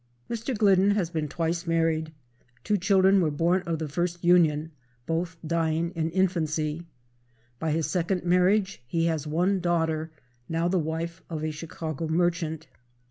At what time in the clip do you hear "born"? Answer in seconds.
3.29-3.61